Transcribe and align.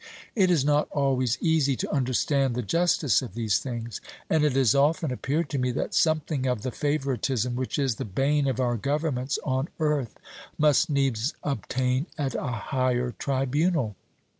It 0.33 0.49
is 0.49 0.65
not 0.65 0.89
always 0.89 1.37
easy 1.41 1.75
to 1.75 1.91
understand 1.93 2.55
the 2.55 2.63
justice 2.63 3.21
of 3.21 3.35
these 3.35 3.59
things: 3.59 4.01
and 4.31 4.43
it 4.43 4.53
has 4.53 4.73
often 4.73 5.11
appeared 5.11 5.47
to 5.51 5.59
me 5.59 5.69
that 5.73 5.93
something 5.93 6.47
of 6.47 6.63
the 6.63 6.71
favouritism 6.71 7.55
which 7.55 7.77
is 7.77 7.97
the 7.97 8.03
bane 8.05 8.47
of 8.47 8.59
our 8.59 8.77
governments 8.77 9.37
on 9.43 9.69
earth 9.79 10.17
must 10.57 10.89
needs 10.89 11.35
obtain 11.43 12.07
at 12.17 12.33
a 12.33 12.41
higher 12.47 13.13
tribunal. 13.19 13.95